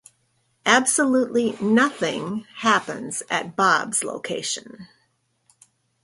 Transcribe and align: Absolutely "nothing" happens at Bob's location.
Absolutely 0.65 1.51
"nothing" 1.61 2.47
happens 2.55 3.21
at 3.29 3.55
Bob's 3.55 4.03
location. 4.03 4.87